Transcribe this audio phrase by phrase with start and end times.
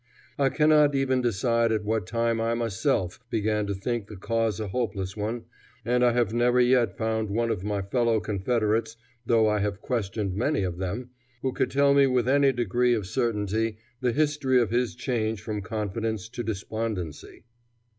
[0.39, 4.69] I cannot even decide at what time I myself began to think the cause a
[4.69, 5.43] hopeless one,
[5.85, 10.33] and I have never yet found one of my fellow Confederates, though I have questioned
[10.33, 11.11] many of them,
[11.43, 15.61] who could tell me with any degree of certainty the history of his change from
[15.61, 17.43] confidence to despondency.